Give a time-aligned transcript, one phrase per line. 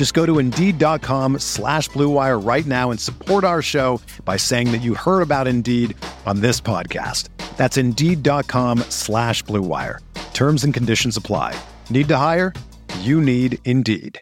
[0.00, 4.78] Just go to Indeed.com slash BlueWire right now and support our show by saying that
[4.78, 7.28] you heard about Indeed on this podcast.
[7.58, 9.98] That's Indeed.com slash BlueWire.
[10.32, 11.54] Terms and conditions apply.
[11.90, 12.54] Need to hire?
[13.00, 14.18] You need Indeed.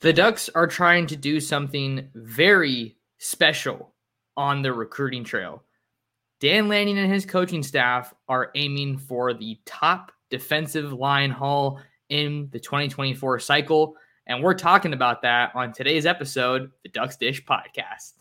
[0.00, 3.94] The Ducks are trying to do something very special
[4.36, 5.62] on the recruiting trail.
[6.40, 12.48] Dan Lanning and his coaching staff are aiming for the top defensive line haul in
[12.52, 13.96] the 2024 cycle.
[14.26, 18.12] And we're talking about that on today's episode, the Ducks Dish Podcast.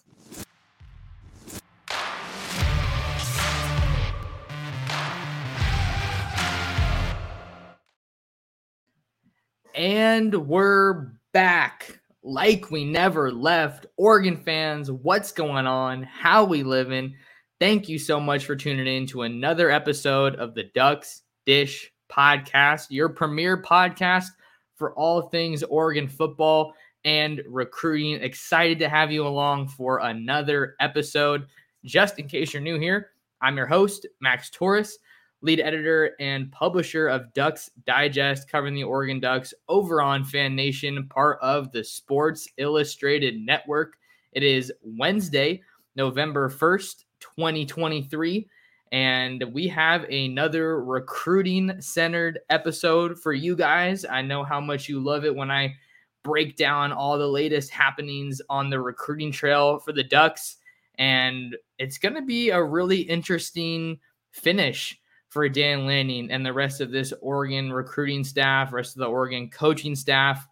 [9.76, 13.86] And we're back like we never left.
[13.98, 16.04] Oregon fans, what's going on?
[16.04, 17.16] How we living?
[17.60, 22.88] Thank you so much for tuning in to another episode of the Ducks Dish Podcast,
[22.90, 24.28] your premier podcast
[24.76, 26.74] for all things Oregon football
[27.06, 28.22] and recruiting.
[28.22, 31.48] Excited to have you along for another episode.
[31.84, 33.10] Just in case you're new here,
[33.42, 35.00] I'm your host, Max Torres
[35.44, 41.06] lead editor and publisher of Ducks Digest, covering the Oregon Ducks over on Fan Nation,
[41.10, 43.98] part of the Sports Illustrated Network.
[44.32, 45.62] It is Wednesday,
[45.96, 48.48] November 1st, 2023.
[48.94, 54.06] And we have another recruiting centered episode for you guys.
[54.06, 55.76] I know how much you love it when I
[56.24, 60.58] break down all the latest happenings on the recruiting trail for the Ducks.
[61.00, 64.00] And it's going to be a really interesting
[64.32, 64.96] finish
[65.30, 69.50] for Dan Lanning and the rest of this Oregon recruiting staff, rest of the Oregon
[69.50, 70.48] coaching staff.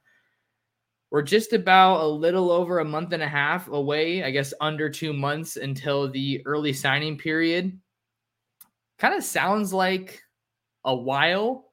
[1.11, 4.89] We're just about a little over a month and a half away, I guess under
[4.89, 7.79] two months until the early signing period.
[9.01, 10.21] Kind of sounds like
[10.85, 11.71] a while,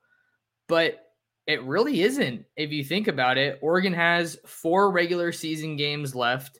[0.67, 0.99] but
[1.47, 3.59] it really isn't if you think about it.
[3.61, 6.59] Oregon has four regular season games left,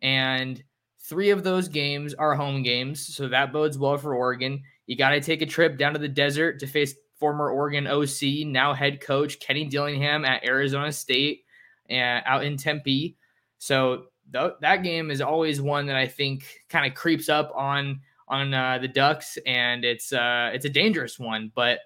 [0.00, 0.64] and
[0.98, 3.14] three of those games are home games.
[3.14, 4.62] So that bodes well for Oregon.
[4.86, 8.46] You got to take a trip down to the desert to face former Oregon OC,
[8.46, 11.44] now head coach Kenny Dillingham at Arizona State
[11.90, 13.18] and out in Tempe.
[13.58, 18.00] So th- that game is always one that I think kind of creeps up on
[18.28, 21.50] on uh, the Ducks, and it's uh, it's a dangerous one.
[21.54, 21.80] But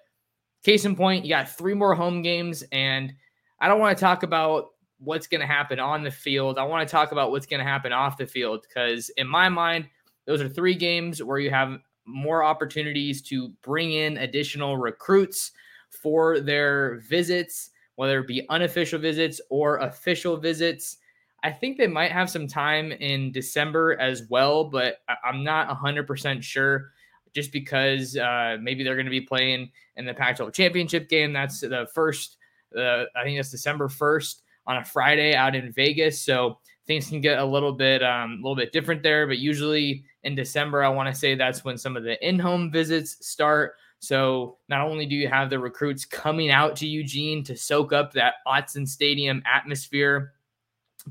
[0.62, 3.12] case in point, you got three more home games, and
[3.60, 6.58] I don't want to talk about what's going to happen on the field.
[6.58, 9.48] I want to talk about what's going to happen off the field because in my
[9.48, 9.88] mind,
[10.26, 15.52] those are three games where you have more opportunities to bring in additional recruits
[15.90, 20.98] for their visits, whether it be unofficial visits or official visits.
[21.42, 26.42] I think they might have some time in December as well, but I'm not 100%
[26.42, 26.90] sure
[27.34, 31.32] just because uh, maybe they're going to be playing in the Pac 12 championship game.
[31.32, 32.36] That's the first,
[32.76, 36.20] uh, I think that's December 1st on a Friday out in Vegas.
[36.20, 40.04] So things can get a little bit, um, a little bit different there, but usually
[40.24, 40.82] in December.
[40.82, 43.74] I want to say that's when some of the in home visits start.
[43.98, 48.12] So not only do you have the recruits coming out to Eugene to soak up
[48.12, 50.32] that Autzen Stadium atmosphere,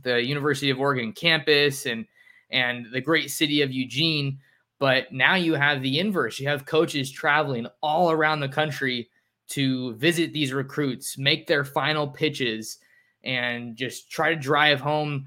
[0.02, 2.06] the University of Oregon campus, and
[2.50, 4.40] and the great city of Eugene,
[4.80, 6.40] but now you have the inverse.
[6.40, 9.10] You have coaches traveling all around the country
[9.50, 12.78] to visit these recruits, make their final pitches,
[13.24, 15.26] and just try to drive home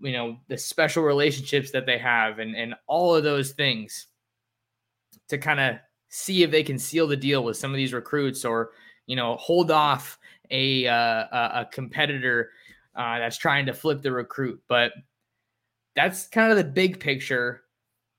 [0.00, 4.08] you know the special relationships that they have and and all of those things
[5.28, 5.76] to kind of
[6.08, 8.70] see if they can seal the deal with some of these recruits or
[9.06, 10.18] you know hold off
[10.50, 12.50] a uh, a competitor
[12.94, 14.60] uh, that's trying to flip the recruit.
[14.68, 14.92] But
[15.94, 17.62] that's kind of the big picture.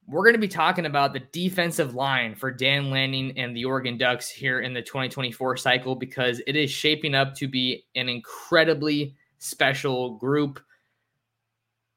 [0.07, 3.97] We're going to be talking about the defensive line for Dan Lanning and the Oregon
[3.97, 9.15] Ducks here in the 2024 cycle because it is shaping up to be an incredibly
[9.37, 10.59] special group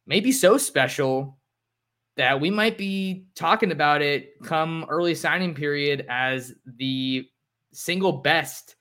[0.06, 1.38] maybe so special
[2.16, 7.26] that we might be talking about it come early signing period as the
[7.72, 8.76] single best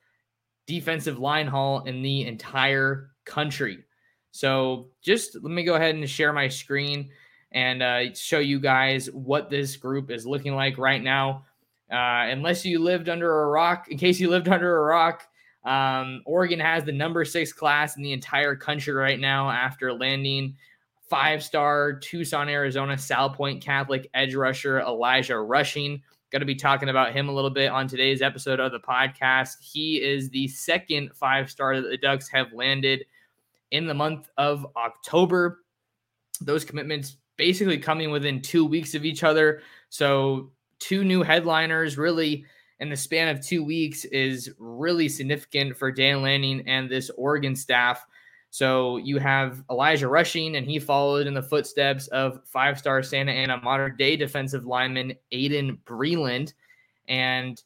[0.67, 3.83] defensive line haul in the entire country.
[4.31, 7.09] So just let me go ahead and share my screen
[7.51, 11.45] and uh, show you guys what this group is looking like right now.
[11.91, 15.27] Uh, unless you lived under a rock, in case you lived under a rock,
[15.63, 20.55] um, Oregon has the number six class in the entire country right now after landing
[21.09, 26.01] five star Tucson, Arizona, Salpointe Catholic edge rusher Elijah Rushing.
[26.31, 29.57] Going to be talking about him a little bit on today's episode of the podcast.
[29.61, 33.05] He is the second five star that the Ducks have landed
[33.73, 35.59] in the month of October.
[36.39, 39.61] Those commitments basically coming within two weeks of each other.
[39.89, 42.45] So, two new headliners really
[42.79, 47.55] in the span of two weeks is really significant for Dan Lanning and this Oregon
[47.55, 48.05] staff.
[48.49, 53.31] So you have Elijah Rushing, and he followed in the footsteps of five star Santa
[53.31, 56.53] Ana Mater Dei defensive lineman Aiden Breland.
[57.07, 57.59] And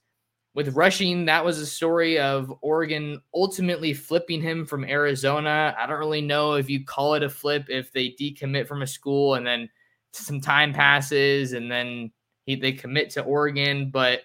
[0.57, 5.75] with Rushing, that was a story of Oregon ultimately flipping him from Arizona.
[5.77, 8.87] I don't really know if you call it a flip if they decommit from a
[8.87, 9.69] school and then
[10.13, 12.11] some time passes and then
[12.47, 13.91] he, they commit to Oregon.
[13.91, 14.21] But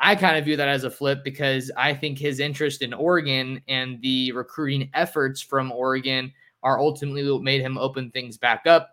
[0.00, 3.62] I kind of view that as a flip because I think his interest in Oregon
[3.68, 6.32] and the recruiting efforts from Oregon
[6.64, 8.90] are ultimately what made him open things back up.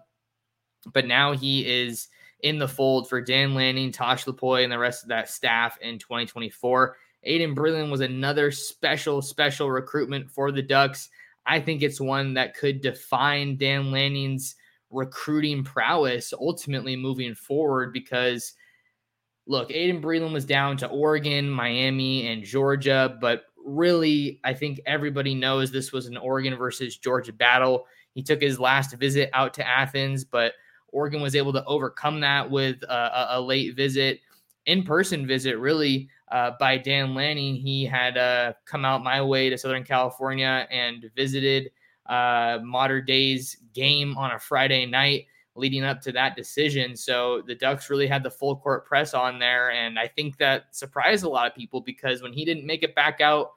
[0.94, 2.08] But now he is
[2.43, 5.99] in the fold for Dan Lanning, Tosh Lupoi, and the rest of that staff in
[5.99, 6.95] 2024.
[7.27, 11.09] Aiden Breland was another special, special recruitment for the Ducks.
[11.45, 14.55] I think it's one that could define Dan Lanning's
[14.89, 18.53] recruiting prowess ultimately moving forward because
[19.47, 25.35] look, Aiden Breland was down to Oregon, Miami, and Georgia, but really, I think everybody
[25.35, 27.85] knows this was an Oregon versus Georgia battle.
[28.13, 30.53] He took his last visit out to Athens, but
[30.91, 34.19] Oregon was able to overcome that with a, a late visit,
[34.65, 37.55] in person visit, really, uh, by Dan Lanning.
[37.55, 41.71] He had uh, come out my way to Southern California and visited
[42.07, 46.95] uh, Mater Dei's game on a Friday night leading up to that decision.
[46.95, 49.71] So the Ducks really had the full court press on there.
[49.71, 52.95] And I think that surprised a lot of people because when he didn't make it
[52.95, 53.51] back out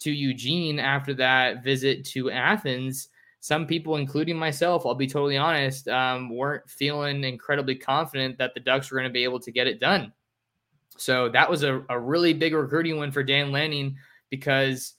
[0.00, 3.08] to Eugene after that visit to Athens,
[3.40, 8.60] some people, including myself, I'll be totally honest, um, weren't feeling incredibly confident that the
[8.60, 10.12] Ducks were going to be able to get it done.
[10.96, 13.96] So that was a, a really big recruiting win for Dan Lanning
[14.30, 14.94] because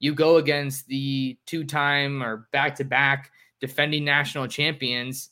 [0.00, 3.30] you go against the two time or back to back
[3.60, 5.30] defending national champions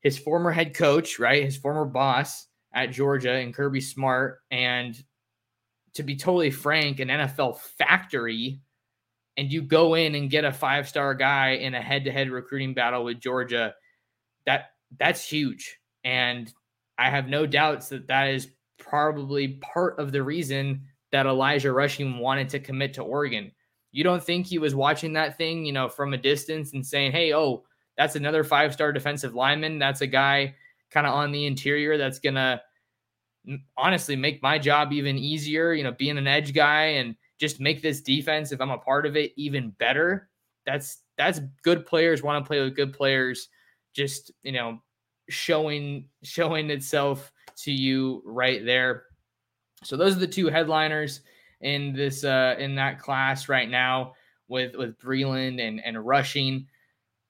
[0.00, 1.44] his former head coach, right?
[1.44, 4.40] His former boss at Georgia and Kirby Smart.
[4.50, 5.00] And
[5.94, 8.60] to be totally frank, an NFL factory.
[9.36, 12.30] And you go in and get a five star guy in a head to head
[12.30, 13.74] recruiting battle with Georgia.
[14.46, 15.78] That that's huge.
[16.04, 16.52] And
[16.98, 18.48] I have no doubts that that is
[18.78, 20.82] probably part of the reason
[21.12, 23.52] that Elijah Rushing wanted to commit to Oregon.
[23.92, 27.12] You don't think he was watching that thing, you know, from a distance and saying,
[27.12, 27.64] "Hey, oh,
[27.96, 29.78] that's another five star defensive lineman.
[29.78, 30.54] That's a guy
[30.90, 32.62] kind of on the interior that's to
[33.76, 37.80] honestly make my job even easier, you know, being an edge guy and just make
[37.80, 40.28] this defense, if I'm a part of it, even better.
[40.66, 43.48] That's that's good players want to play with good players,
[43.94, 44.78] just you know,
[45.30, 49.04] showing showing itself to you right there.
[49.82, 51.22] So those are the two headliners
[51.62, 54.12] in this uh in that class right now
[54.48, 56.66] with with Breland and and Rushing.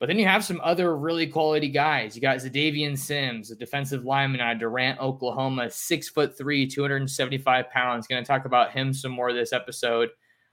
[0.01, 2.17] But then you have some other really quality guys.
[2.17, 7.69] You got Xadavien Sims, a defensive lineman out of Durant, Oklahoma, six foot three, 275
[7.71, 8.07] pounds.
[8.07, 10.09] Going to talk about him some more this episode.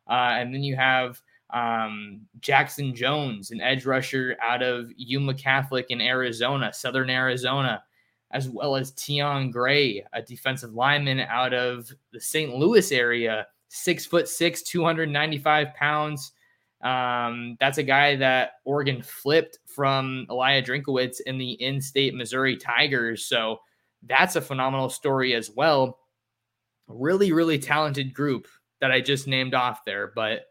[0.05, 1.21] Uh, and then you have
[1.53, 7.81] um, Jackson Jones, an edge rusher out of Yuma Catholic in Arizona, Southern Arizona,
[8.31, 12.53] as well as Tion Gray, a defensive lineman out of the St.
[12.53, 16.33] Louis area, six foot six, 295 pounds.
[16.81, 22.55] Um, that's a guy that Oregon flipped from Eliah Drinkwitz in the in state Missouri
[22.55, 23.25] Tigers.
[23.25, 23.59] So
[24.03, 25.99] that's a phenomenal story as well.
[26.87, 28.47] Really, really talented group
[28.79, 30.11] that I just named off there.
[30.15, 30.41] But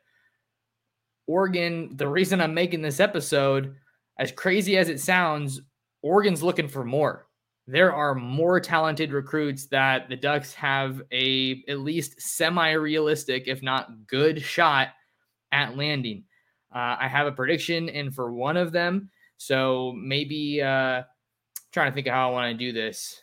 [1.27, 3.77] Oregon, the reason I'm making this episode,
[4.19, 5.61] as crazy as it sounds,
[6.03, 7.27] Oregon's looking for more.
[7.69, 14.07] There are more talented recruits that the Ducks have a at least semi-realistic, if not
[14.07, 14.89] good shot
[15.53, 16.25] at landing.
[16.75, 19.11] Uh, I have a prediction in for one of them.
[19.39, 21.03] So maybe uh,
[21.73, 23.23] trying to think of how I want to do this.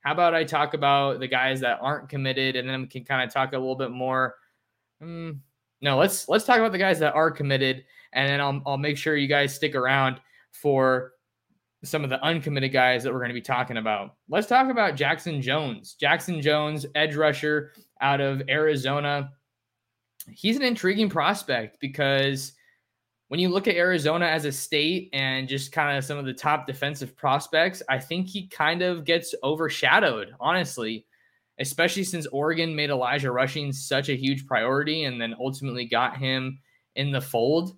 [0.00, 3.22] How about I talk about the guys that aren't committed, and then we can kind
[3.22, 4.34] of talk a little bit more.
[5.02, 5.38] Mm,
[5.80, 8.96] no, let's let's talk about the guys that are committed, and then I'll I'll make
[8.96, 11.12] sure you guys stick around for
[11.84, 14.16] some of the uncommitted guys that we're going to be talking about.
[14.28, 15.94] Let's talk about Jackson Jones.
[15.94, 19.32] Jackson Jones, edge rusher out of Arizona.
[20.30, 22.52] He's an intriguing prospect because
[23.28, 26.34] when you look at Arizona as a state and just kind of some of the
[26.34, 31.06] top defensive prospects, I think he kind of gets overshadowed, honestly,
[31.58, 36.58] especially since Oregon made Elijah Rushing such a huge priority and then ultimately got him
[36.96, 37.76] in the fold.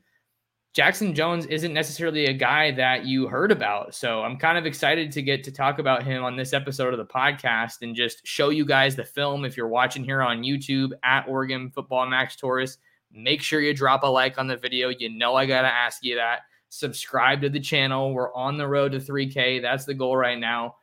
[0.75, 3.95] Jackson Jones isn't necessarily a guy that you heard about.
[3.95, 6.99] So I'm kind of excited to get to talk about him on this episode of
[6.99, 9.45] the podcast and just show you guys the film.
[9.45, 12.79] If you're watching here on YouTube at Oregon Football Max Torres,
[13.13, 14.89] make sure you drop a like on the video.
[14.89, 16.41] You know, I got to ask you that.
[16.71, 18.13] Subscribe to the channel.
[18.13, 19.63] We're on the road to 3K.
[19.63, 20.75] That's the goal right now.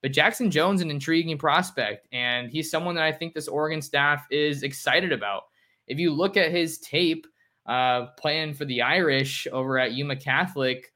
[0.00, 4.28] But Jackson Jones, an intriguing prospect, and he's someone that I think this Oregon staff
[4.30, 5.42] is excited about.
[5.88, 7.26] If you look at his tape,
[7.70, 10.92] uh, playing for the Irish over at Yuma Catholic,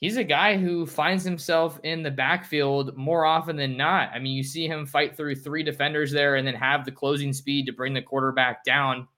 [0.00, 4.10] he's a guy who finds himself in the backfield more often than not.
[4.14, 7.32] I mean, you see him fight through three defenders there and then have the closing
[7.32, 9.08] speed to bring the quarterback down.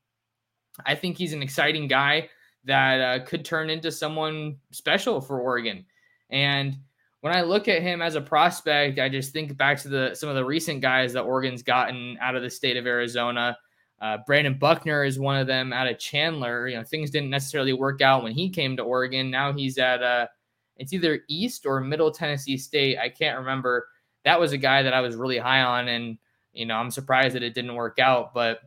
[0.86, 2.30] I think he's an exciting guy
[2.64, 5.84] that uh, could turn into someone special for Oregon.
[6.30, 6.78] And
[7.20, 10.30] when I look at him as a prospect, I just think back to the some
[10.30, 13.58] of the recent guys that Oregon's gotten out of the state of Arizona.
[14.00, 16.68] Uh, Brandon Buckner is one of them out of Chandler.
[16.68, 19.30] You know, things didn't necessarily work out when he came to Oregon.
[19.30, 20.26] Now he's at uh,
[20.76, 22.98] it's either East or Middle Tennessee State.
[22.98, 23.88] I can't remember.
[24.24, 26.16] That was a guy that I was really high on, and
[26.52, 28.32] you know, I'm surprised that it didn't work out.
[28.32, 28.60] But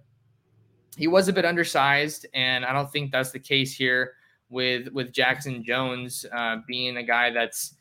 [0.95, 4.13] he was a bit undersized, and I don't think that's the case here
[4.49, 7.75] with with Jackson Jones uh, being a guy that's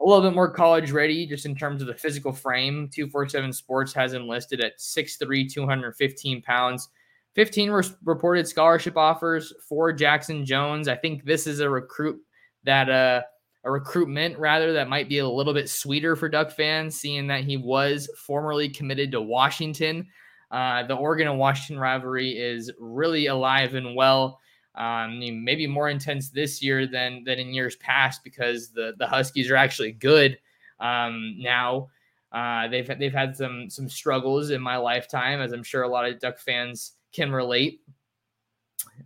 [0.00, 2.90] a little bit more college ready just in terms of the physical frame.
[2.92, 6.88] 247 Sports has him listed at 6'3, 215 pounds.
[7.36, 10.88] 15 re- reported scholarship offers for Jackson Jones.
[10.88, 12.20] I think this is a recruit
[12.64, 13.22] that uh
[13.66, 17.42] a recruitment rather that might be a little bit sweeter for Duck fans, seeing that
[17.42, 20.06] he was formerly committed to Washington.
[20.52, 24.38] Uh, the Oregon and Washington rivalry is really alive and well.
[24.76, 29.50] Um, maybe more intense this year than than in years past because the the Huskies
[29.50, 30.38] are actually good
[30.78, 31.88] um, now.
[32.30, 36.08] Uh, they've they've had some some struggles in my lifetime, as I'm sure a lot
[36.08, 37.82] of Duck fans can relate.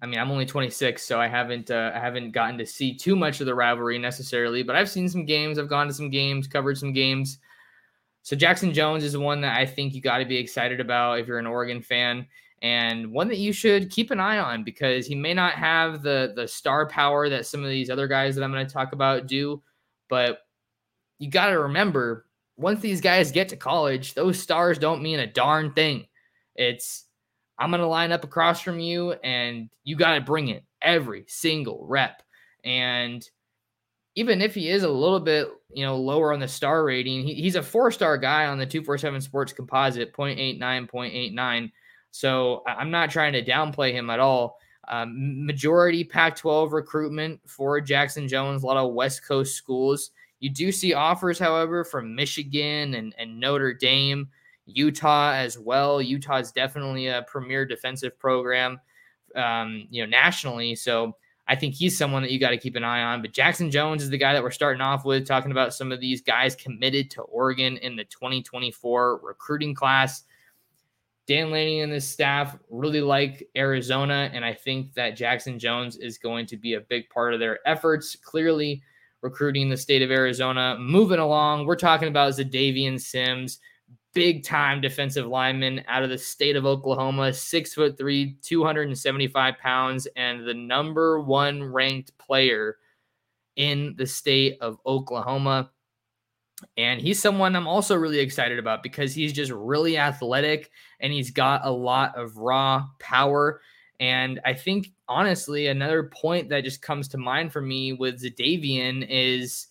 [0.02, 3.16] I mean, I'm only 26, so I haven't uh, I haven't gotten to see too
[3.16, 5.58] much of the rivalry necessarily, but I've seen some games.
[5.58, 7.38] I've gone to some games, covered some games.
[8.22, 11.26] So Jackson Jones is one that I think you got to be excited about if
[11.26, 12.26] you're an Oregon fan,
[12.62, 16.32] and one that you should keep an eye on because he may not have the
[16.36, 19.26] the star power that some of these other guys that I'm going to talk about
[19.26, 19.62] do,
[20.08, 20.40] but
[21.18, 22.26] you got to remember
[22.56, 26.06] once these guys get to college, those stars don't mean a darn thing.
[26.56, 27.06] It's
[27.60, 31.24] I'm going to line up across from you and you got to bring it every
[31.28, 32.22] single rep.
[32.64, 33.28] And
[34.16, 37.34] even if he is a little bit, you know, lower on the star rating, he,
[37.34, 41.70] he's a four star guy on the 247 Sports Composite, 0.89, 0.89.
[42.10, 44.58] So I'm not trying to downplay him at all.
[44.88, 50.10] Um, majority Pac 12 recruitment for Jackson Jones, a lot of West Coast schools.
[50.40, 54.28] You do see offers, however, from Michigan and, and Notre Dame.
[54.74, 56.00] Utah as well.
[56.00, 58.80] Utah is definitely a premier defensive program,
[59.34, 60.74] um, you know, nationally.
[60.74, 61.16] So
[61.50, 63.22] I think he's someone that you got to keep an eye on.
[63.22, 66.00] But Jackson Jones is the guy that we're starting off with, talking about some of
[66.00, 70.22] these guys committed to Oregon in the 2024 recruiting class.
[71.26, 76.18] Dan Lanning and his staff really like Arizona, and I think that Jackson Jones is
[76.18, 78.16] going to be a big part of their efforts.
[78.16, 78.82] Clearly,
[79.22, 80.76] recruiting the state of Arizona.
[80.78, 83.58] Moving along, we're talking about Xadavien Sims
[84.12, 90.08] big time defensive lineman out of the state of Oklahoma, six foot three, 275 pounds,
[90.16, 92.76] and the number one ranked player
[93.56, 95.70] in the state of Oklahoma.
[96.76, 101.30] And he's someone I'm also really excited about because he's just really athletic and he's
[101.30, 103.60] got a lot of raw power.
[103.98, 109.06] And I think, honestly, another point that just comes to mind for me with Xadavien
[109.08, 109.68] is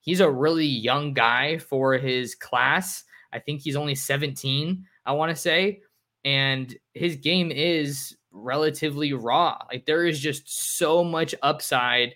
[0.00, 5.30] he's a really young guy for his class I think he's only 17, I want
[5.30, 5.82] to say.
[6.24, 9.58] And his game is relatively raw.
[9.70, 12.14] Like there is just so much upside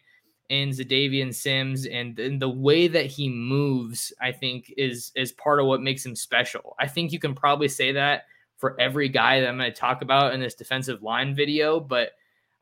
[0.49, 5.61] in Xadavien Sims and, and the way that he moves, I think, is is part
[5.61, 6.77] of what makes him special.
[6.79, 8.25] I think you can probably say that
[8.59, 12.11] for every guy that I'm going to talk about in this defensive line video, but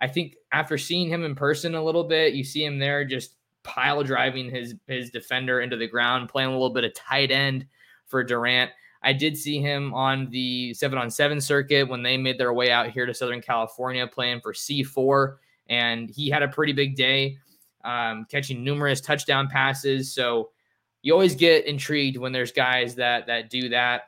[0.01, 3.35] I think after seeing him in person a little bit, you see him there just
[3.63, 7.67] pile driving his his defender into the ground, playing a little bit of tight end
[8.11, 8.71] for Durant.
[9.03, 12.71] I did see him on the seven on seven circuit when they made their way
[12.71, 15.37] out here to Southern California playing for C4,
[15.69, 17.39] and he had a pretty big day,
[17.85, 20.13] um, catching numerous touchdown passes.
[20.13, 20.51] So
[21.03, 24.03] you always get intrigued when there's guys that that do that.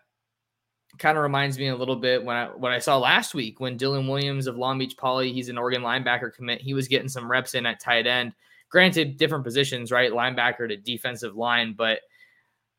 [0.98, 3.78] Kind of reminds me a little bit when I what I saw last week when
[3.78, 6.60] Dylan Williams of Long Beach Poly, he's an Oregon linebacker commit.
[6.60, 8.34] He was getting some reps in at tight end.
[8.68, 10.12] Granted, different positions, right?
[10.12, 12.00] Linebacker to defensive line, but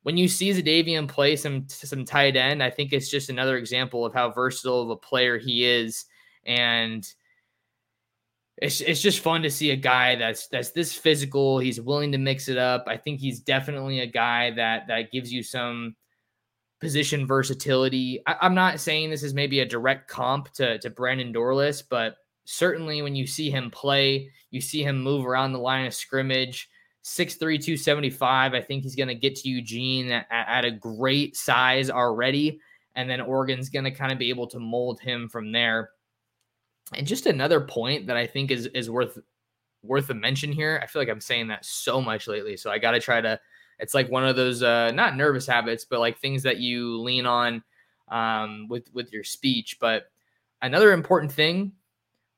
[0.04, 4.06] when you see Xadavien play some some tight end, I think it's just another example
[4.06, 6.06] of how versatile of a player he is,
[6.46, 7.08] and
[8.58, 11.58] it's it's just fun to see a guy that's that's this physical.
[11.58, 12.84] He's willing to mix it up.
[12.88, 15.96] I think he's definitely a guy that that gives you some
[16.82, 18.22] position versatility.
[18.28, 22.18] I, am not saying this is maybe a direct comp to to Brandon Dorlus, but
[22.46, 26.70] certainly when you see him play, you see him move around the line of scrimmage.
[27.04, 28.54] 6'3, 275.
[28.54, 32.60] I think he's going to get to Eugene at, at, a great size already.
[32.96, 35.90] And then Oregon's going to kind of be able to mold him from there.
[36.94, 39.18] And just another point that I think is is worth
[39.84, 40.80] worth a mention here.
[40.82, 42.56] I feel like I'm saying that so much lately.
[42.56, 43.40] So I got to try to
[43.80, 47.26] it's like one of those uh not nervous habits, but like things that you lean
[47.26, 47.64] on
[48.10, 49.78] um with with your speech.
[49.80, 50.12] But
[50.62, 51.72] another important thing,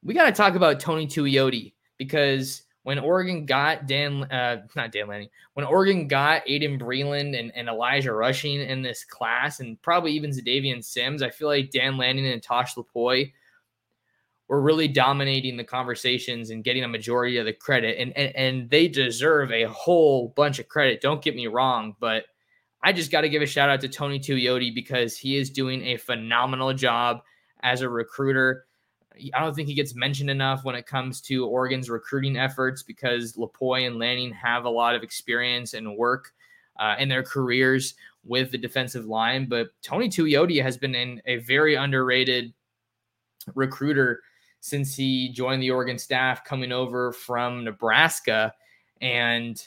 [0.03, 5.07] we got to talk about Tony Tuioti because when Oregon got Dan, uh, not Dan
[5.07, 10.11] Lanning, when Oregon got Aiden Breland and, and Elijah Rushing in this class, and probably
[10.11, 13.33] even Xadavien Sims, I feel like Dan Lanning and Tosh Lupoi
[14.47, 17.97] were really dominating the conversations and getting a majority of the credit.
[17.99, 21.01] And, and, and they deserve a whole bunch of credit.
[21.01, 22.25] Don't get me wrong, but
[22.83, 25.81] I just got to give a shout out to Tony Tuioti because he is doing
[25.87, 27.21] a phenomenal job
[27.63, 28.67] as a recruiter.
[29.33, 33.33] I don't think he gets mentioned enough when it comes to Oregon's recruiting efforts because
[33.33, 36.33] Lupoi and Lanning have a lot of experience and work
[36.77, 39.47] uh, in their careers with the defensive line.
[39.47, 42.53] But Tony Tuioti has been in a very underrated
[43.53, 44.21] recruiter
[44.61, 48.53] since he joined the Oregon staff coming over from Nebraska.
[48.99, 49.61] And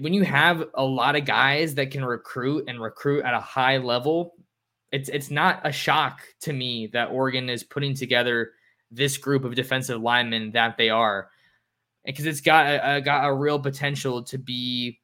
[0.00, 3.76] when you have a lot of guys that can recruit and recruit at a high
[3.76, 4.34] level,
[4.92, 8.52] it's it's not a shock to me that Oregon is putting together
[8.90, 11.28] this group of defensive linemen that they are,
[12.04, 15.00] because it's got a, got a real potential to be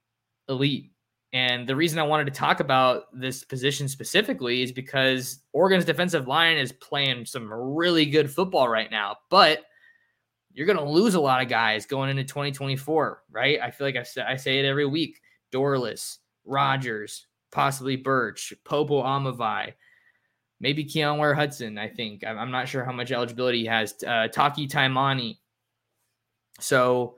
[0.49, 0.91] elite.
[1.35, 6.29] And the reason I wanted to talk about this position specifically is because Oregon's defensive
[6.29, 9.65] line is playing some really good football right now, but
[10.53, 13.59] you're going to lose a lot of guys going into 2024, right?
[13.61, 15.21] I feel like I say, I say it every week.
[15.51, 19.73] Dorlus, Rogers, possibly Burch, Popo Aumavae,
[20.63, 21.77] maybe Keon Ware Hudson.
[21.77, 23.95] I think I'm not sure how much eligibility he has.
[24.07, 25.39] Uh, Taki Taimani.
[26.61, 27.17] So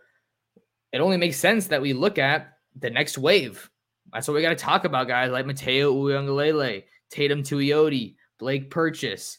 [0.93, 3.71] it only makes sense that we look at the next wave.
[4.13, 9.39] That's what we got to talk about, guys like Mateo Uiagalelei, Tatum Tuioti, Blake Purchase.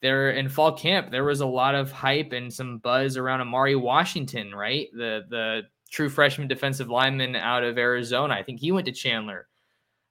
[0.00, 3.76] There in fall camp, there was a lot of hype and some buzz around Amari
[3.76, 4.88] Washington, right?
[4.92, 5.62] The the
[5.92, 8.34] true freshman defensive lineman out of Arizona.
[8.34, 9.46] I think he went to Chandler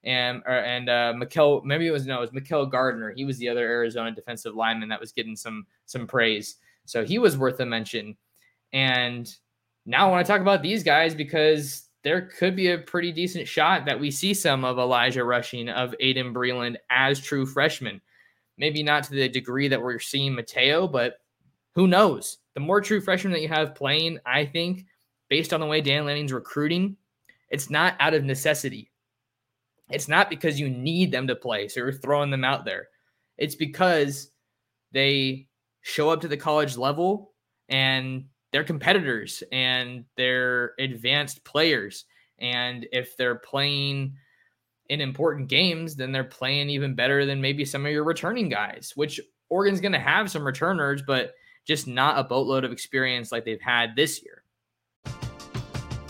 [0.03, 3.13] and or, and uh, Mikel, maybe it was no, it was Mikael Gardner.
[3.15, 7.19] He was the other Arizona defensive lineman that was getting some some praise, so he
[7.19, 8.17] was worth a mention.
[8.73, 9.33] And
[9.85, 13.47] now I want to talk about these guys because there could be a pretty decent
[13.47, 18.01] shot that we see some of Elijah Rushing of Aiden Breland as true freshmen.
[18.57, 21.19] Maybe not to the degree that we're seeing Mateo, but
[21.73, 22.37] who knows?
[22.53, 24.85] The more true freshmen that you have playing, I think,
[25.29, 26.97] based on the way Dan Lanning's recruiting,
[27.49, 28.90] it's not out of necessity
[29.91, 32.87] it's not because you need them to play, so you're throwing them out there.
[33.37, 34.31] It's because
[34.91, 35.47] they
[35.81, 37.33] show up to the college level
[37.69, 42.05] and they're competitors and they're advanced players.
[42.39, 44.15] And if they're playing
[44.89, 48.91] in important games, then they're playing even better than maybe some of your returning guys,
[48.95, 51.33] which Oregon's going to have some returners, but
[51.65, 54.40] just not a boatload of experience like they've had this year.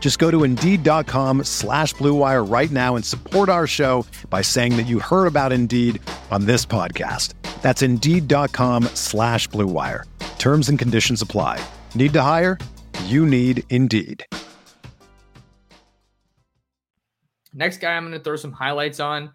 [0.00, 4.88] Just go to Indeed.com slash BlueWire right now and support our show by saying that
[4.88, 7.34] you heard about Indeed on this podcast.
[7.62, 10.04] That's Indeed.com slash BlueWire.
[10.38, 11.62] Terms and conditions apply.
[11.94, 12.58] Need to hire?
[13.04, 14.24] You need Indeed.
[17.52, 19.30] Next guy, I'm going to throw some highlights on.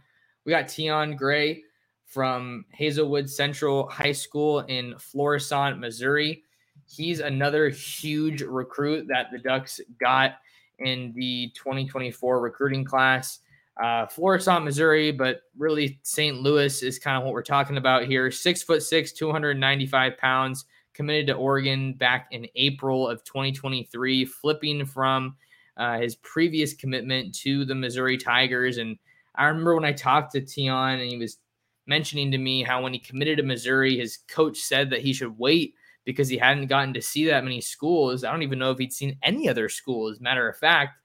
[0.46, 1.64] We got Tion Gray
[2.06, 6.44] from Hazelwood Central High School in Florissant, Missouri.
[6.88, 10.36] He's another huge recruit that the Ducks got
[10.80, 13.40] in the 2024 recruiting class.
[13.82, 16.42] Uh, Florissant, Missouri, but really St.
[16.42, 18.32] Louis is kind of what we're talking about here.
[18.32, 25.36] Six foot six, 295 pounds, committed to Oregon back in April of 2023, flipping from
[25.78, 28.78] uh, his previous commitment to the Missouri Tigers.
[28.78, 28.98] And
[29.36, 31.38] I remember when I talked to Tion and he was
[31.86, 35.38] mentioning to me how when he committed to Missouri, his coach said that he should
[35.38, 38.24] wait because he hadn't gotten to see that many schools.
[38.24, 41.00] I don't even know if he'd seen any other school, as a matter of fact.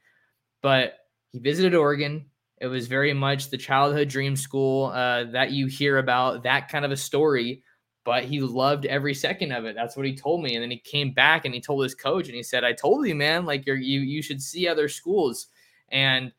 [0.62, 0.98] But
[1.32, 2.26] he visited Oregon.
[2.60, 6.84] It was very much the childhood dream school uh, that you hear about, that kind
[6.84, 7.62] of a story.
[8.04, 9.74] But he loved every second of it.
[9.74, 10.54] That's what he told me.
[10.54, 13.06] And then he came back and he told his coach, and he said, "I told
[13.06, 15.48] you, man, like you you should see other schools."
[15.90, 16.32] And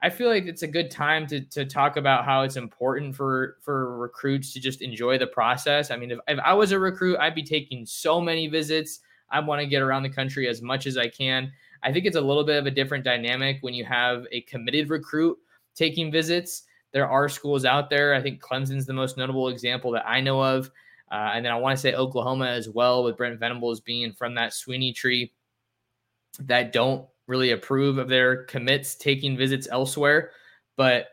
[0.00, 3.56] I feel like it's a good time to to talk about how it's important for
[3.60, 5.90] for recruits to just enjoy the process.
[5.90, 9.00] I mean, if, if I was a recruit, I'd be taking so many visits.
[9.30, 11.52] I want to get around the country as much as I can.
[11.82, 14.90] I think it's a little bit of a different dynamic when you have a committed
[14.90, 15.36] recruit
[15.74, 16.64] taking visits.
[16.92, 18.14] There are schools out there.
[18.14, 20.70] I think Clemson's the most notable example that I know of.
[21.10, 24.34] Uh, and then I want to say Oklahoma as well, with Brent Venables being from
[24.34, 25.32] that Swinney tree
[26.40, 30.32] that don't really approve of their commits taking visits elsewhere.
[30.76, 31.08] But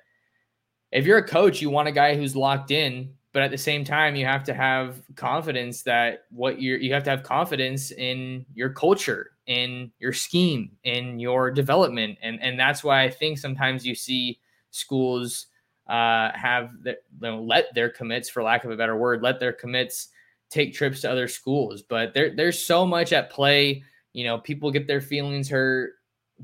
[0.91, 3.83] if you're a coach, you want a guy who's locked in, but at the same
[3.83, 8.45] time, you have to have confidence that what you're you have to have confidence in
[8.53, 12.17] your culture, in your scheme, in your development.
[12.21, 14.39] And and that's why I think sometimes you see
[14.71, 15.47] schools
[15.87, 19.39] uh, have the, you know, let their commits, for lack of a better word, let
[19.39, 20.07] their commits
[20.49, 21.81] take trips to other schools.
[21.81, 23.83] But there, there's so much at play.
[24.13, 25.91] You know, people get their feelings hurt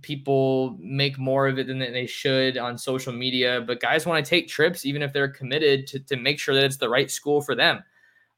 [0.01, 4.29] people make more of it than they should on social media, but guys want to
[4.29, 7.41] take trips, even if they're committed to, to make sure that it's the right school
[7.41, 7.83] for them.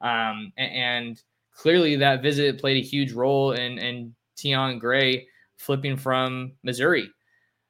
[0.01, 1.21] Um, and
[1.55, 7.09] clearly that visit played a huge role in, in Tion Gray flipping from Missouri.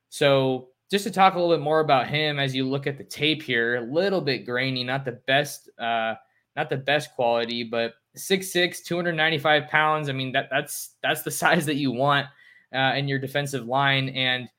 [0.10, 3.04] So just to talk a little bit more about him as you look at the
[3.04, 6.16] tape here, a little bit grainy, not the best, uh,
[6.56, 10.08] not the best quality, but 6'6, 295 pounds.
[10.08, 12.28] I mean, that that's that's the size that you want
[12.74, 14.10] uh, in your defensive line.
[14.10, 14.50] And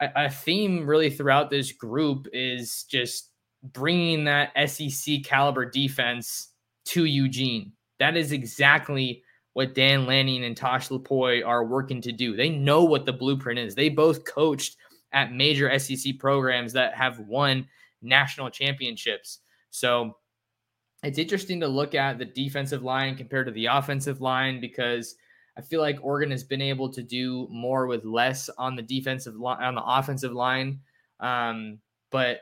[0.00, 3.30] a, a theme really throughout this group is just
[3.62, 6.52] bringing that SEC caliber defense
[6.86, 7.72] to Eugene.
[7.98, 9.22] That is exactly
[9.54, 12.36] what Dan Lanning and Tosh Lupoi are working to do.
[12.36, 13.74] They know what the blueprint is.
[13.74, 14.76] They both coached
[15.12, 17.66] at major SEC programs that have won
[18.02, 19.38] national championships.
[19.70, 20.16] So
[21.02, 25.14] it's interesting to look at the defensive line compared to the offensive line because
[25.58, 29.36] I feel like Oregon has been able to do more with less on the defensive
[29.36, 30.80] line, on the offensive line.
[31.18, 31.78] Um,
[32.10, 32.40] but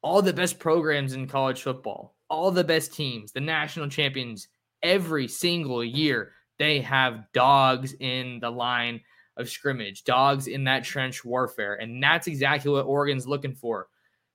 [0.00, 4.48] all the best programs in college football, all the best teams, the national champions,
[4.82, 9.00] every single year, they have dogs in the line
[9.36, 11.74] of scrimmage, dogs in that trench warfare.
[11.74, 13.88] And that's exactly what Oregon's looking for.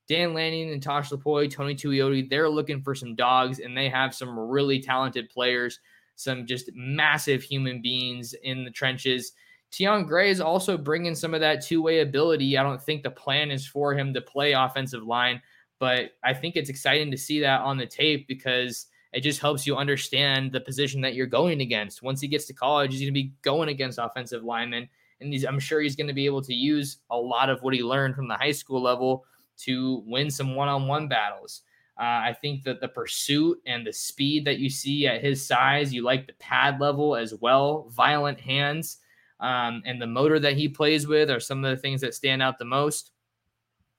[0.07, 4.13] Dan Lanning and Tosh Lupoi, Tony Tuioti, they're looking for some dogs, and they have
[4.13, 5.79] some really talented players
[6.15, 9.33] some just massive human beings in the trenches.
[9.71, 12.57] Tion Gray is also bringing some of that two way ability.
[12.57, 15.41] I don't think the plan is for him to play offensive line,
[15.79, 19.65] but I think it's exciting to see that on the tape because it just helps
[19.65, 22.01] you understand the position that you're going against.
[22.01, 24.89] Once he gets to college, he's going to be going against offensive linemen.
[25.21, 27.83] And I'm sure he's going to be able to use a lot of what he
[27.83, 29.25] learned from the high school level
[29.57, 31.61] to win some one on one battles.
[31.97, 35.93] Uh, I think that the pursuit and the speed that you see at his size,
[35.93, 38.97] you like the pad level as well, violent hands,
[39.39, 42.41] um, and the motor that he plays with are some of the things that stand
[42.41, 43.11] out the most.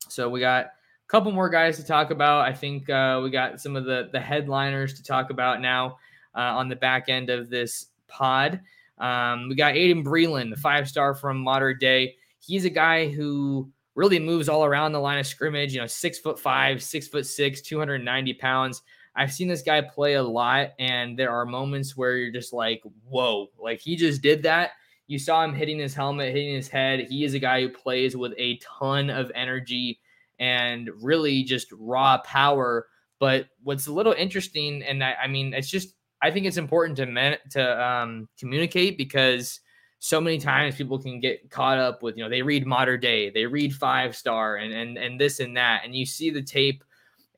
[0.09, 0.71] So we got a
[1.07, 2.47] couple more guys to talk about.
[2.49, 5.99] I think uh, we got some of the the headliners to talk about now
[6.35, 8.61] uh, on the back end of this pod.
[8.99, 12.17] Um, we got Aiden Breland, the five star from Mater Dei.
[12.41, 15.75] He's a guy who really moves all around the line of scrimmage.
[15.75, 18.83] You know, six foot five, six foot six, 290 pounds.
[19.17, 22.83] I've seen this guy play a lot, and there are moments where you're just like,
[23.09, 24.73] whoa, like he just did that.
[25.07, 27.07] You saw him hitting his helmet, hitting his head.
[27.09, 30.01] He is a guy who plays with a ton of energy
[30.39, 32.89] and really just raw power.
[33.21, 36.97] But what's a little interesting, and I, I mean, it's just, I think it's important
[36.97, 39.61] to men, to um, communicate because
[40.05, 43.31] so many times people can get caught up with, you know, they read Mater Dei,
[43.31, 45.83] they read five star and and and this and that.
[45.85, 46.85] And you see the tape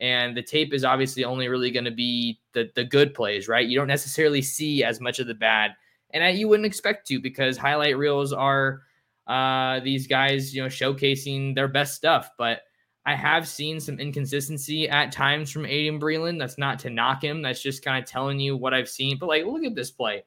[0.00, 3.66] And the tape is obviously only really going to be the the good plays, right?
[3.66, 5.72] You don't necessarily see as much of the bad,
[6.12, 8.82] and I, you wouldn't expect to because highlight reels are
[9.26, 12.30] uh, these guys, you know, showcasing their best stuff.
[12.36, 12.60] But
[13.06, 16.38] I have seen some inconsistency at times from Aiden Breland.
[16.38, 17.40] That's not to knock him.
[17.40, 19.16] That's just kind of telling you what I've seen.
[19.18, 20.24] But like, look at this play.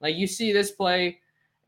[0.00, 1.18] Like you see this play,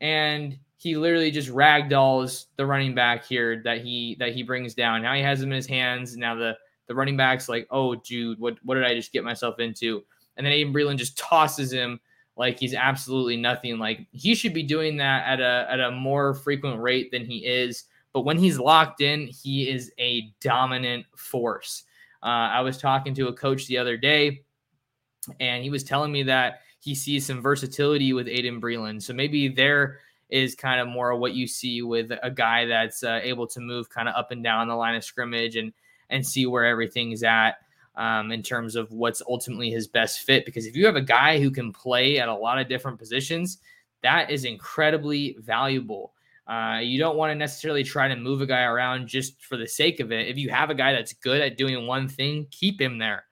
[0.01, 5.01] and he literally just ragdolls the running back here that he that he brings down.
[5.01, 6.17] Now he has him in his hands.
[6.17, 9.59] Now the the running back's like, oh, dude, what what did I just get myself
[9.59, 10.03] into?
[10.35, 11.99] And then Aiden Breland just tosses him
[12.35, 13.77] like he's absolutely nothing.
[13.77, 17.45] Like he should be doing that at a at a more frequent rate than he
[17.45, 17.85] is.
[18.11, 21.83] But when he's locked in, he is a dominant force.
[22.21, 24.43] Uh, I was talking to a coach the other day,
[25.39, 29.01] and he was telling me that he sees some versatility with Aiden Breland.
[29.01, 33.21] So maybe there is kind of more what you see with a guy that's uh,
[33.23, 35.71] able to move kind of up and down the line of scrimmage and
[36.09, 37.59] and see where everything's at
[37.95, 40.45] um, in terms of what's ultimately his best fit.
[40.45, 43.59] Because if you have a guy who can play at a lot of different positions,
[44.01, 46.11] that is incredibly valuable.
[46.45, 49.67] Uh, you don't want to necessarily try to move a guy around just for the
[49.67, 50.27] sake of it.
[50.27, 53.23] If you have a guy that's good at doing one thing, keep him there.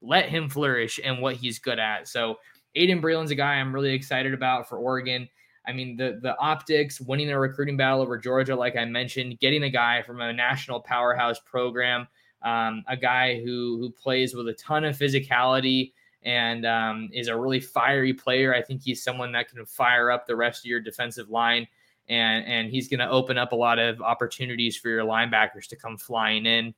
[0.00, 2.08] Let him flourish in what he's good at.
[2.08, 2.36] So
[2.76, 5.28] Aiden Breland's a guy I'm really excited about for Oregon.
[5.66, 9.64] I mean, the the optics, winning a recruiting battle over Georgia, like I mentioned, getting
[9.64, 12.06] a guy from a national powerhouse program,
[12.42, 17.36] um, a guy who who plays with a ton of physicality and um, is a
[17.36, 18.54] really fiery player.
[18.54, 21.66] I think he's someone that can fire up the rest of your defensive line,
[22.08, 25.76] and and he's going to open up a lot of opportunities for your linebackers to
[25.76, 26.74] come flying in.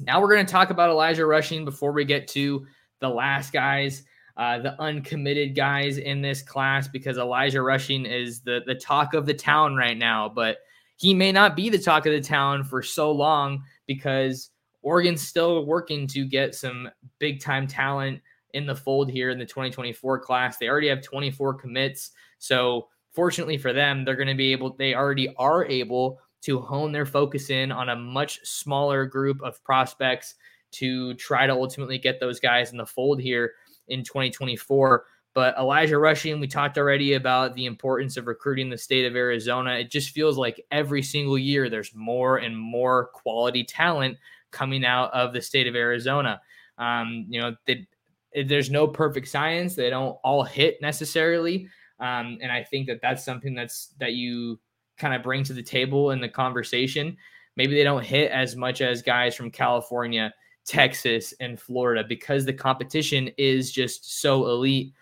[0.00, 2.66] Now we're going to talk about Elijah Rushing before we get to
[2.98, 4.02] the last guys
[4.36, 9.26] uh, the uncommitted guys in this class because Elijah Rushing is the the talk of
[9.26, 10.58] the town right now, but
[10.96, 14.50] he may not be the talk of the town for so long because
[14.82, 18.20] Oregon's still working to get some big time talent
[18.54, 20.56] in the fold here in the 2024 class.
[20.56, 24.74] They already have 24 commits, so fortunately for them, they're going to be able.
[24.76, 29.62] They already are able to hone their focus in on a much smaller group of
[29.64, 30.34] prospects
[30.72, 33.52] to try to ultimately get those guys in the fold here
[33.88, 35.04] in 2024.
[35.34, 39.74] But Elijah Rushing, we talked already about the importance of recruiting the state of Arizona.
[39.74, 44.16] It just feels like every single year there's more and more quality talent
[44.52, 46.40] coming out of the state of Arizona.
[46.78, 47.86] Um, you know, they,
[48.46, 51.68] there's no perfect science; they don't all hit necessarily.
[51.98, 54.60] Um, and I think that that's something that's that you
[54.98, 57.16] kind of bring to the table in the conversation.
[57.56, 60.32] Maybe they don't hit as much as guys from California
[60.64, 64.92] Texas, and Florida because the competition is just so elite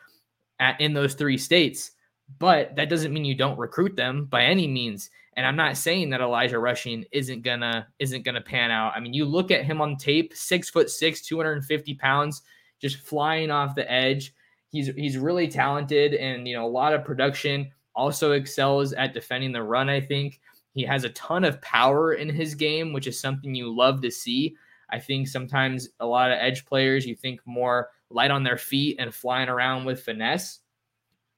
[0.61, 1.93] at, in those three states.
[2.39, 5.11] But that doesn't mean you don't recruit them by any means.
[5.35, 8.93] And I'm not saying that Elijah Rushing isn't gonna isn't gonna pan out.
[8.95, 12.43] I mean, you look at him on tape, six foot six, 250 pounds,
[12.81, 14.35] just flying off the edge.
[14.69, 17.71] He's he's really talented and you know a lot of production.
[17.95, 19.89] Also excels at defending the run.
[19.89, 20.41] I think
[20.75, 24.11] he has a ton of power in his game, which is something you love to
[24.11, 24.57] see.
[24.93, 28.97] I think sometimes a lot of edge players, you think more light on their feet
[28.99, 30.61] and flying around with finesse.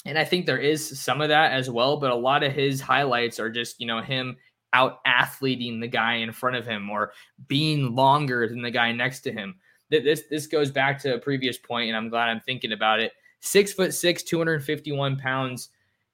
[0.04, 2.80] And I think there is some of that as well, but a lot of his
[2.80, 4.36] highlights are just, you know, him
[4.74, 7.12] out athleting the guy in front of him or
[7.46, 9.54] being longer than the guy next to him.
[9.88, 13.12] This this goes back to a previous point, and I'm glad I'm thinking about it.
[13.40, 15.68] Six foot six, 251 pounds.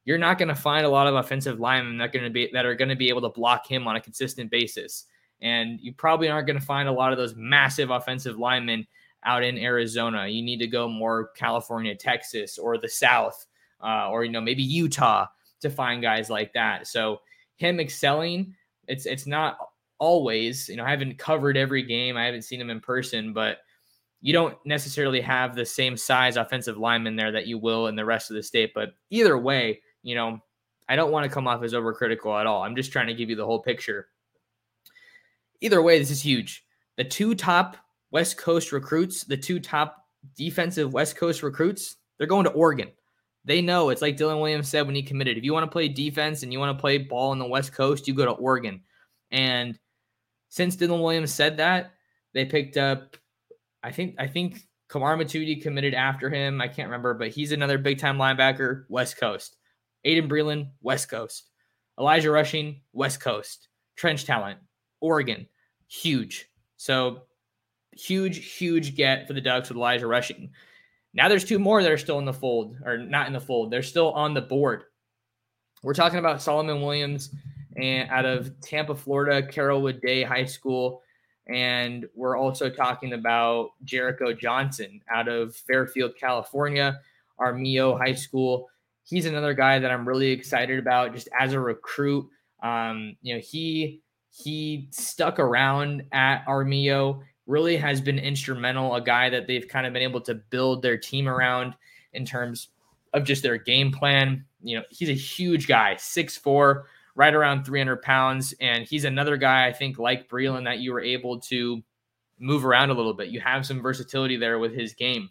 [0.04, 2.66] You're not going to find a lot of offensive linemen that going to be that
[2.66, 5.06] are going to be able to block him on a consistent basis.
[5.42, 8.86] And you probably aren't going to find a lot of those massive offensive linemen
[9.24, 10.26] out in Arizona.
[10.26, 13.46] You need to go more California, Texas, or the South,
[13.82, 15.26] uh, or you know maybe Utah
[15.60, 16.86] to find guys like that.
[16.86, 17.20] So
[17.56, 18.54] him excelling,
[18.88, 19.58] it's it's not
[19.98, 20.68] always.
[20.68, 22.16] You know, I haven't covered every game.
[22.16, 23.58] I haven't seen him in person, but
[24.22, 28.04] you don't necessarily have the same size offensive lineman there that you will in the
[28.04, 28.72] rest of the state.
[28.74, 30.40] But either way, you know,
[30.88, 32.62] I don't want to come off as overcritical at all.
[32.62, 34.08] I'm just trying to give you the whole picture
[35.60, 36.64] either way, this is huge.
[36.96, 37.76] The two top
[38.10, 40.04] West Coast recruits, the two top
[40.36, 42.90] defensive West Coast recruits, they're going to Oregon.
[43.44, 45.38] They know it's like Dylan Williams said when he committed.
[45.38, 47.72] If you want to play defense and you want to play ball on the West
[47.72, 48.82] Coast, you go to Oregon.
[49.30, 49.78] And
[50.50, 51.92] since Dylan Williams said that,
[52.34, 53.16] they picked up,
[53.82, 56.60] I think, I think Kamar Mothudi committed after him.
[56.60, 59.56] I can't remember, but he's another big time linebacker, West Coast.
[60.04, 61.48] Aiden Breland, West Coast.
[61.98, 63.68] Elijah Rushing, West Coast.
[63.96, 64.58] Trench talent,
[65.00, 65.46] Oregon,
[65.88, 66.48] huge.
[66.76, 67.22] So
[67.92, 70.50] huge, huge get for the Ducks with Elijah Rushing.
[71.12, 73.70] Now there's two more that are still in the fold, or not in the fold.
[73.70, 74.84] They're still on the board.
[75.82, 77.34] We're talking about Solomon Williams
[77.76, 81.02] and out of Tampa, Florida, Carrollwood Day High School.
[81.48, 87.00] And we're also talking about Jericho Johnson out of Fairfield, California,
[87.38, 88.68] Armijo High School.
[89.02, 92.28] He's another guy that I'm really excited about just as a recruit.
[92.62, 99.28] Um, you know, he he stuck around at Armijo, really has been instrumental, a guy
[99.28, 101.74] that they've kind of been able to build their team around
[102.12, 102.68] in terms
[103.12, 104.44] of just their game plan.
[104.62, 108.54] You know, he's a huge guy, six four right around 300 pounds.
[108.60, 111.82] And he's another guy, I think, like Breland, that you were able to
[112.38, 113.28] move around a little bit.
[113.28, 115.28] You have some versatility there with his game.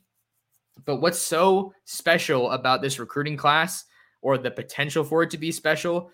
[0.86, 3.86] But what's so special about this recruiting class
[4.22, 6.12] or the potential for it to be special?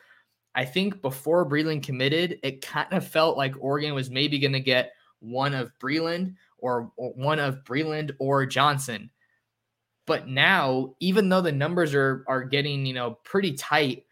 [0.55, 4.59] I think before Breland committed, it kind of felt like Oregon was maybe going to
[4.59, 9.09] get one of Breland or, or one of Breland or Johnson.
[10.07, 14.05] But now, even though the numbers are are getting, you know, pretty tight,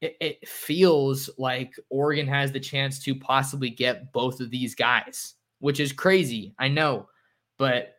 [0.00, 5.34] it, it feels like Oregon has the chance to possibly get both of these guys,
[5.60, 6.54] which is crazy.
[6.58, 7.08] I know,
[7.56, 7.94] but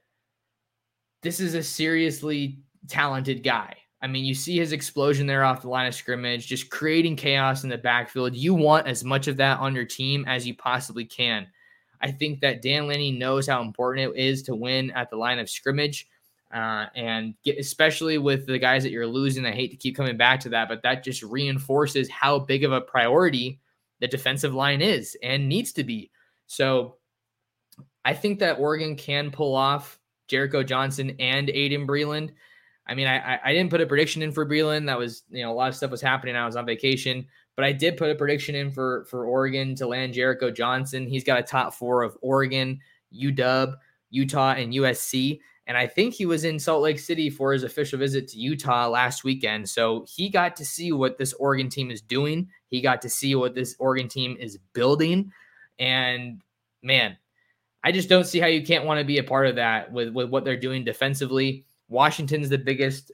[1.21, 2.59] this is a seriously
[2.89, 3.77] talented guy.
[4.03, 7.63] I mean, you see his explosion there off the line of scrimmage, just creating chaos
[7.63, 8.35] in the backfield.
[8.35, 11.47] You want as much of that on your team as you possibly can.
[12.01, 15.39] I think that Dan Lanning knows how important it is to win at the line
[15.39, 16.09] of scrimmage.
[16.53, 20.17] Uh, and get, especially with the guys that you're losing, I hate to keep coming
[20.17, 23.61] back to that, but that just reinforces how big of a priority
[24.01, 26.11] the defensive line is and needs to be.
[26.45, 26.97] So
[28.03, 32.31] I think that Oregon can pull off Jericho Johnson and Aydin Breland.
[32.85, 34.87] I mean, I, I didn't put a prediction in for Breland.
[34.87, 36.35] That was, you know, a lot of stuff was happening.
[36.35, 39.87] I was on vacation, but I did put a prediction in for for Oregon to
[39.87, 41.07] land Jericho Johnson.
[41.07, 42.79] He's got a top four of Oregon,
[43.13, 43.75] UW,
[44.09, 45.39] Utah, and USC.
[45.65, 48.89] And I think he was in Salt Lake City for his official visit to Utah
[48.89, 49.69] last weekend.
[49.69, 52.49] So he got to see what this Oregon team is doing.
[52.67, 55.31] He got to see what this Oregon team is building.
[55.79, 56.41] And
[56.81, 57.17] man,
[57.81, 60.09] I just don't see how you can't want to be a part of that with,
[60.09, 61.65] with what they're doing defensively.
[61.93, 63.11] Washington's the biggest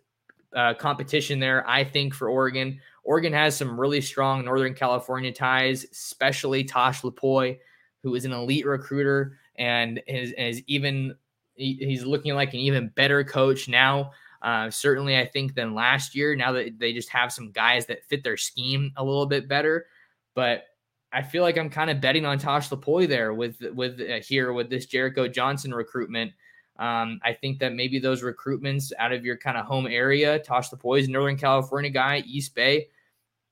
[0.55, 2.79] uh, competition there, I think, for Oregon.
[3.03, 7.59] Oregon has some really strong Northern California ties, especially Tosh Lupoi,
[8.01, 11.15] who is an elite recruiter and is, is even
[11.55, 14.11] he's looking like an even better coach now.
[14.41, 16.33] Uh, certainly, I think than last year.
[16.33, 19.87] Now that they just have some guys that fit their scheme a little bit better,
[20.33, 20.63] but
[21.11, 24.53] I feel like I'm kind of betting on Tosh Lupoi there with with uh, here
[24.53, 26.31] with this Jericho Johnson recruitment.
[26.79, 30.71] Um, I think that maybe those recruitments out of your kind of home area, Tosh
[30.71, 32.87] Lupoi's, Northern California guy, East Bay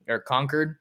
[0.08, 0.78] or Concord.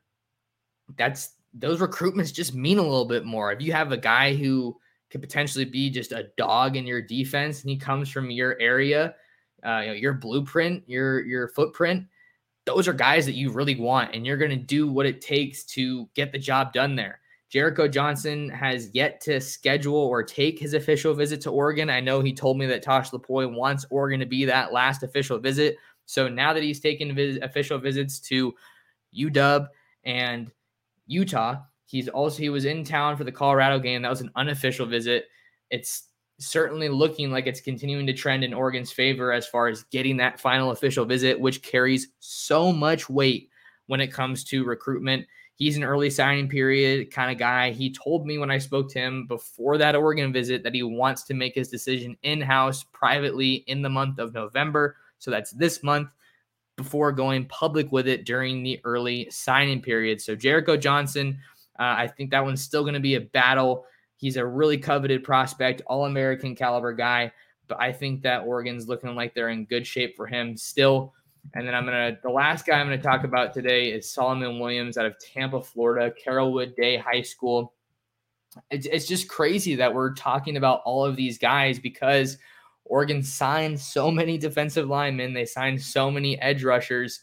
[0.97, 3.51] That's those recruitments just mean a little bit more.
[3.51, 4.77] If you have a guy who
[5.11, 9.17] could potentially be just a dog in your defense, and he comes from your area,
[9.67, 12.05] uh, you know, your blueprint, your your footprint.
[12.65, 15.65] Those are guys that you really want, and you're going to do what it takes
[15.65, 17.21] to get the job done there.
[17.57, 21.89] Jericho Johnson has yet to schedule or take his official visit to Oregon.
[21.89, 25.39] I know he told me that Tosh Lupoi wants Oregon to be that last official
[25.39, 25.77] visit.
[26.05, 28.55] So now that he's taken vis- official visits to
[29.17, 29.69] UW
[30.05, 30.53] and
[31.07, 34.03] Utah, He's also he was in town for the Colorado game.
[34.03, 35.27] That was an unofficial visit.
[35.71, 40.17] It's certainly looking like it's continuing to trend in Oregon's favor as far as getting
[40.19, 43.49] that final official visit, which carries so much weight
[43.87, 45.27] when it comes to recruitment.
[45.57, 47.71] He's an early signing period kind of guy.
[47.71, 51.25] He told me when I spoke to him before that Oregon visit that he wants
[51.25, 54.97] to make his decision in house privately in the month of November.
[55.19, 56.11] So that's this month
[56.77, 60.21] before going public with it during the early signing period.
[60.21, 61.39] So Jericho Johnson
[61.79, 63.85] uh, I think that one's still going to be a battle.
[64.17, 67.33] He's a really coveted prospect, all American caliber guy.
[67.69, 71.13] But I think that Oregon's looking like they're in good shape for him still.
[71.55, 74.99] And then I'm to, the last guy I'm to talk about today is Solomon Williams
[74.99, 77.73] out of Tampa, Florida, Carrollwood Day High School.
[78.71, 82.39] It's, it's just crazy that we're talking about all of these guys because
[82.85, 87.21] Oregon signed so many defensive linemen, they signed so many edge rushers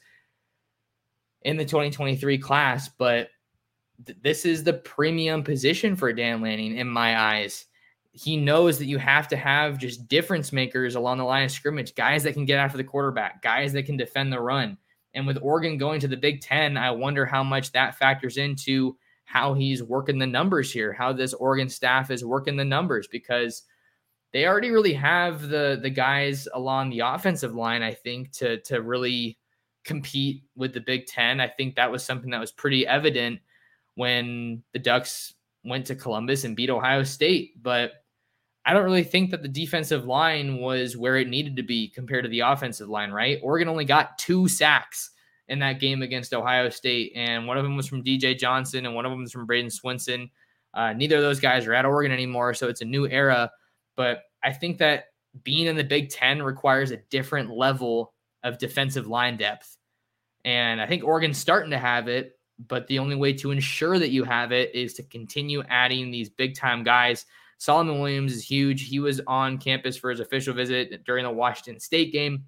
[1.44, 3.30] in the 2023 class, but
[4.22, 7.66] this is the premium position for Dan Lanning in my eyes.
[8.14, 11.96] He knows that you have to have just difference makers along the line of scrimmage,
[11.96, 14.78] guys that can get after the quarterback, guys that can defend the run.
[15.16, 18.98] And with Oregon going to the Big Ten, I wonder how much that factors into
[19.26, 23.64] how he's working the numbers here, how this Oregon staff is working the numbers, because
[24.32, 28.82] they already really have the the guys along the offensive line, I think, to to
[28.82, 29.40] really
[29.84, 31.40] compete with the Big Ten.
[31.40, 33.40] I think that was something that was pretty evident
[33.96, 35.34] when the Ducks
[35.64, 37.62] went to Columbus and beat Ohio State.
[37.62, 38.03] But
[38.66, 42.24] I don't really think that the defensive line was where it needed to be compared
[42.24, 43.40] to the offensive line, right?
[43.44, 45.12] Oregon only got two sacks
[45.50, 48.96] in that game against Ohio State, and one of them was from DJ Johnson and
[48.96, 50.30] one of them was from Braden Swinson.
[50.74, 53.52] Uh, neither of those guys are at Oregon anymore, so it's a new era.
[53.96, 55.06] But I think that
[55.44, 59.78] being in the Big Ten requires a different level of defensive line depth.
[60.46, 62.38] And I think Oregon's starting to have it,
[62.68, 66.30] but the only way to ensure that you have it is to continue adding these
[66.30, 67.26] big time guys.
[67.64, 68.90] Solomon Williams is huge.
[68.90, 72.44] He was on campus for his official visit during the Washington State game.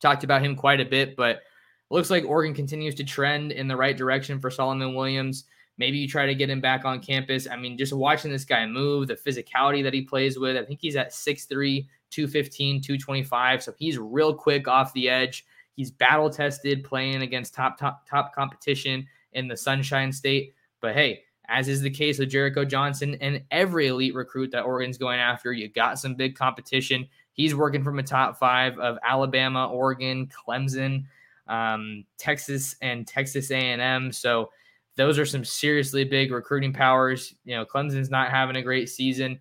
[0.00, 1.42] Talked about him quite a bit, but
[1.90, 5.44] looks like Oregon continues to trend in the right direction for Solomon Williams.
[5.76, 7.46] Maybe you try to get him back on campus.
[7.50, 10.80] I mean, just watching this guy move, the physicality that he plays with, I think
[10.80, 13.62] he's at 6'3, 215, 225.
[13.62, 15.44] So he's real quick off the edge.
[15.76, 20.54] He's battle tested playing against top, top, top competition in the Sunshine State.
[20.80, 24.96] But hey, as is the case with Jericho Johnson and every elite recruit that Oregon's
[24.96, 27.08] going after, you got some big competition.
[27.32, 31.06] He's working from a top five of Alabama, Oregon, Clemson,
[31.48, 34.12] um, Texas, and Texas A&M.
[34.12, 34.50] So
[34.94, 37.34] those are some seriously big recruiting powers.
[37.44, 39.40] You know, Clemson's not having a great season.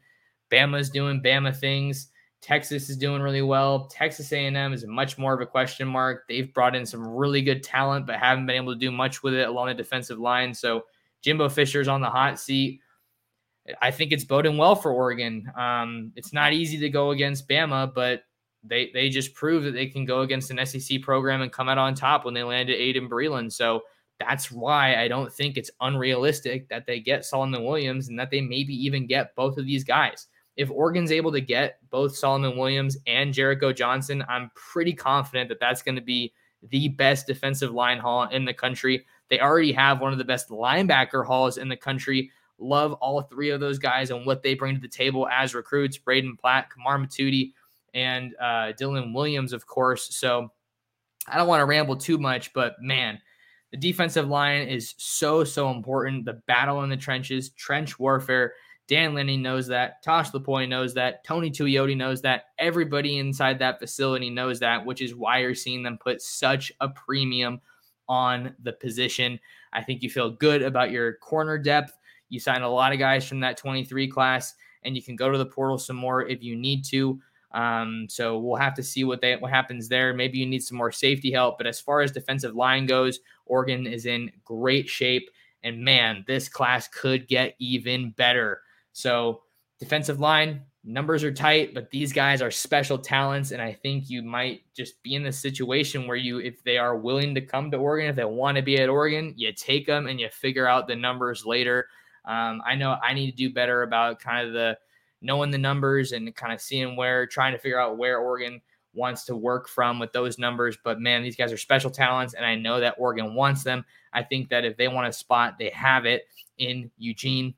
[0.51, 2.07] Bama's doing Bama things.
[2.41, 3.85] Texas is doing really well.
[3.85, 6.23] Texas A&M is much more of a question mark.
[6.27, 9.35] They've brought in some really good talent, but haven't been able to do much with
[9.35, 10.55] it along the defensive line.
[10.55, 10.85] So
[11.23, 12.81] Jimbo Fisher's on the hot seat.
[13.81, 15.51] I think it's boding well for Oregon.
[15.55, 18.23] Um, it's not easy to go against Bama, but
[18.63, 21.77] they they just prove that they can go against an SEC program and come out
[21.77, 23.53] on top when they landed Aydin Breland.
[23.53, 23.81] So
[24.19, 28.41] that's why I don't think it's unrealistic that they get Solomon Williams and that they
[28.41, 30.27] maybe even get both of these guys.
[30.57, 35.61] If Oregon's able to get both Solomon Williams and Jericho Johnson, I'm pretty confident that
[35.61, 36.33] that's going to be
[36.69, 39.05] the best defensive line haul in the country.
[39.29, 42.31] They already have one of the best linebacker hauls in the country.
[42.57, 45.97] Love all three of those guys and what they bring to the table as recruits
[45.97, 47.53] Brayden Platt, Kamar Mothudi,
[47.93, 50.15] and uh, Dylan Williams, of course.
[50.15, 50.51] So
[51.27, 53.19] I don't want to ramble too much, but man,
[53.71, 56.25] the defensive line is so, so important.
[56.25, 58.53] The battle in the trenches, trench warfare.
[58.87, 60.01] Dan Lanning knows that.
[60.01, 61.23] Tosh Lupoi knows that.
[61.23, 62.45] Tony Tuioti knows that.
[62.57, 66.89] Everybody inside that facility knows that, which is why you're seeing them put such a
[66.89, 67.61] premium
[68.09, 69.39] on the position.
[69.71, 71.93] I think you feel good about your corner depth.
[72.27, 75.37] You signed a lot of guys from that 23 class, and you can go to
[75.37, 77.21] the portal some more if you need to.
[77.51, 80.13] Um, so we'll have to see what they what happens there.
[80.13, 83.87] Maybe you need some more safety help, but as far as defensive line goes, Oregon
[83.87, 85.29] is in great shape.
[85.63, 88.61] And man, this class could get even better.
[88.93, 89.41] So
[89.79, 94.21] defensive line numbers are tight, but these guys are special talents, and I think you
[94.21, 97.77] might just be in the situation where you, if they are willing to come to
[97.77, 100.87] Oregon, if they want to be at Oregon, you take them and you figure out
[100.87, 101.87] the numbers later.
[102.25, 104.77] Um, I know I need to do better about kind of the
[105.21, 108.61] knowing the numbers and kind of seeing where, trying to figure out where Oregon
[108.93, 110.77] wants to work from with those numbers.
[110.83, 113.85] But man, these guys are special talents, and I know that Oregon wants them.
[114.13, 116.27] I think that if they want a spot, they have it
[116.57, 117.53] in Eugene.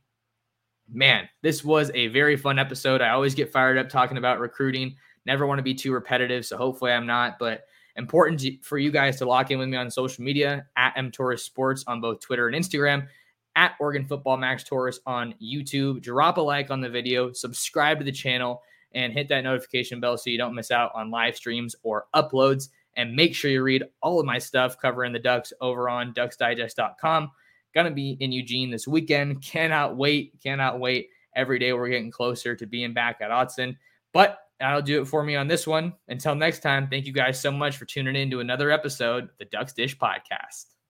[0.93, 3.01] Man, this was a very fun episode.
[3.01, 4.95] I always get fired up talking about recruiting.
[5.25, 7.39] Never want to be too repetitive, so hopefully I'm not.
[7.39, 7.63] But
[7.95, 11.83] important for you guys to lock in with me on social media at mtorres sports
[11.87, 13.07] on both Twitter and Instagram
[13.55, 16.01] at Oregon Football Max Torres on YouTube.
[16.01, 18.61] Drop a like on the video, subscribe to the channel,
[18.93, 22.69] and hit that notification bell so you don't miss out on live streams or uploads.
[22.97, 27.31] And make sure you read all of my stuff covering the Ducks over on ducksdigest.com.
[27.73, 29.41] Gonna be in Eugene this weekend.
[29.41, 30.33] Cannot wait.
[30.43, 31.09] Cannot wait.
[31.35, 33.77] Every day we're getting closer to being back at Autzen.
[34.13, 35.93] But that'll do it for me on this one.
[36.07, 39.29] Until next time, thank you guys so much for tuning in to another episode of
[39.39, 40.71] the Ducks Dish Podcast.